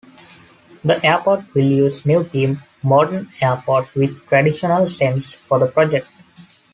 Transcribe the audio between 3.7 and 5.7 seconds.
With Traditional Sense" for the